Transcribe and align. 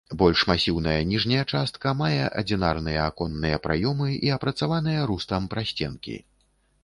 Больш 0.19 0.43
масіўная 0.51 0.95
ніжняя 1.09 1.41
частка 1.57 1.91
мае 1.99 2.23
адзінарныя 2.41 3.03
аконныя 3.11 3.61
праёмы 3.67 4.09
і 4.29 4.33
апрацаваныя 4.37 5.05
рустам 5.11 5.41
прасценкі. 5.55 6.17